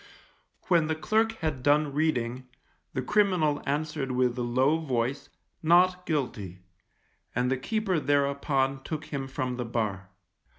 [0.63, 2.47] When the clerk had done reading,
[2.93, 5.29] the criminal answered with a low voice,
[5.61, 6.63] Not Guilty,
[7.35, 10.09] and the keeper thereupon took him from the bar.